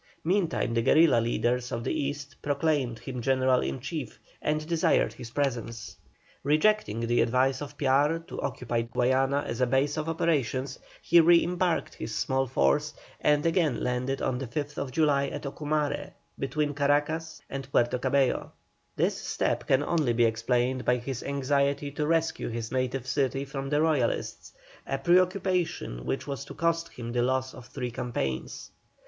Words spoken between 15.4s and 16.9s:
Ocumare, between